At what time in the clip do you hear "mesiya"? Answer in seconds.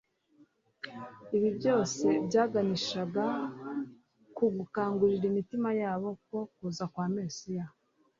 7.17-7.65